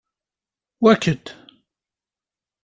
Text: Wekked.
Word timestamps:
Wekked. 0.81 1.23